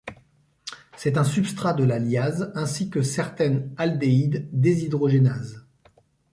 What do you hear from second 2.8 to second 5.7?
que de certaines aldéhyde déshydrogénases.